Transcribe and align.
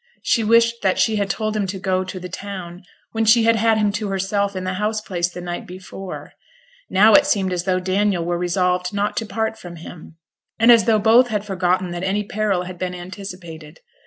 She 0.23 0.43
wished 0.43 0.81
that 0.81 0.97
she 0.97 1.17
had 1.17 1.29
told 1.29 1.55
him 1.55 1.67
to 1.67 1.77
go 1.77 2.03
to 2.03 2.19
the 2.19 2.27
town, 2.27 2.81
when 3.11 3.23
she 3.23 3.43
had 3.43 3.55
had 3.57 3.77
him 3.77 3.91
to 3.91 4.07
herself 4.07 4.55
in 4.55 4.63
the 4.63 4.73
house 4.81 4.99
place 4.99 5.29
the 5.29 5.41
night 5.41 5.67
before; 5.67 6.33
now 6.89 7.13
it 7.13 7.27
seemed 7.27 7.53
as 7.53 7.65
though 7.65 7.79
Daniel 7.79 8.25
were 8.25 8.39
resolved 8.39 8.95
not 8.95 9.15
to 9.17 9.27
part 9.27 9.59
from 9.59 9.75
him, 9.75 10.17
and 10.57 10.71
as 10.71 10.85
though 10.85 10.97
both 10.97 11.27
had 11.27 11.45
forgotten 11.45 11.91
that 11.91 12.01
any 12.03 12.23
peril 12.23 12.63
had 12.63 12.79
been 12.79 12.95
anticipated. 12.95 13.81